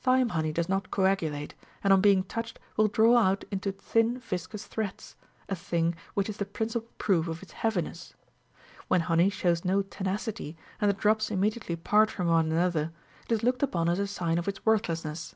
Thyme 0.00 0.30
honey 0.30 0.50
does 0.50 0.66
not 0.70 0.90
coagulate, 0.90 1.54
and 1.82 1.92
on 1.92 2.00
being 2.00 2.22
touched 2.24 2.58
will 2.74 2.88
draw 2.88 3.18
out 3.18 3.44
into 3.50 3.70
thin 3.70 4.16
viscous 4.18 4.64
threads, 4.66 5.14
a 5.46 5.54
thing 5.54 5.94
which 6.14 6.30
is 6.30 6.38
the 6.38 6.46
principal 6.46 6.88
proof 6.96 7.28
of 7.28 7.42
its 7.42 7.52
heaviness. 7.52 8.14
When 8.88 9.02
honey 9.02 9.28
shows 9.28 9.62
no 9.62 9.82
tenacity, 9.82 10.56
and 10.80 10.88
the 10.88 10.94
drops 10.94 11.30
immediately 11.30 11.76
part 11.76 12.10
from 12.10 12.28
one 12.28 12.50
another, 12.50 12.92
it 13.26 13.32
is 13.32 13.42
looked 13.42 13.62
upon 13.62 13.90
as 13.90 13.98
a 13.98 14.06
sign 14.06 14.38
of 14.38 14.48
its 14.48 14.64
worthless 14.64 15.04
ness. 15.04 15.34